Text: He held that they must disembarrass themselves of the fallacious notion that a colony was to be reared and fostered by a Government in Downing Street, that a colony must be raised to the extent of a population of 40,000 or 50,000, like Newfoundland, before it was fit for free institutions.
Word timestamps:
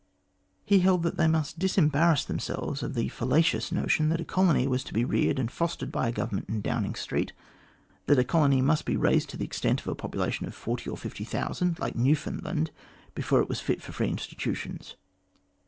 He 0.65 0.79
held 0.79 1.03
that 1.03 1.17
they 1.17 1.27
must 1.27 1.59
disembarrass 1.59 2.25
themselves 2.25 2.81
of 2.81 2.95
the 2.95 3.09
fallacious 3.09 3.71
notion 3.71 4.09
that 4.09 4.19
a 4.19 4.25
colony 4.25 4.67
was 4.67 4.83
to 4.85 4.93
be 4.95 5.05
reared 5.05 5.37
and 5.37 5.51
fostered 5.51 5.91
by 5.91 6.07
a 6.07 6.11
Government 6.11 6.49
in 6.49 6.59
Downing 6.59 6.95
Street, 6.95 7.33
that 8.07 8.17
a 8.17 8.23
colony 8.23 8.63
must 8.63 8.83
be 8.85 8.97
raised 8.97 9.29
to 9.29 9.37
the 9.37 9.45
extent 9.45 9.79
of 9.81 9.87
a 9.87 9.93
population 9.93 10.47
of 10.47 10.55
40,000 10.55 10.91
or 10.91 10.97
50,000, 10.97 11.77
like 11.77 11.95
Newfoundland, 11.95 12.71
before 13.13 13.41
it 13.43 13.47
was 13.47 13.59
fit 13.61 13.79
for 13.79 13.91
free 13.91 14.09
institutions. 14.09 14.95